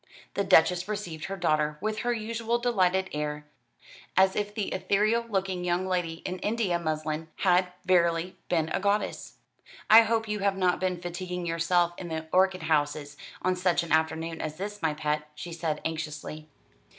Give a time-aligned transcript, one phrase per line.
[0.33, 3.45] The Duchess received her daughter with her usual delighted air,
[4.17, 9.35] as if the ethereal looking young lady in India muslin had verily been a goddess.
[9.91, 13.91] "I hope you have not been fatiguing yourself in the orchid houses on such an
[13.91, 16.49] afternoon as this, my pet," she said anxiously.